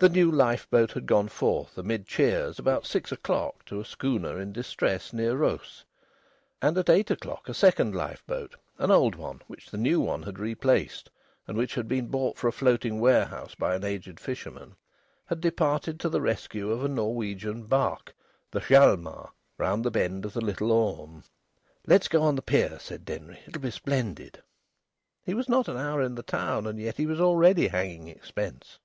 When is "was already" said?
26.98-27.68